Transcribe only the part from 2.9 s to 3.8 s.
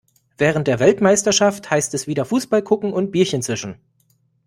und Bierchen zischen.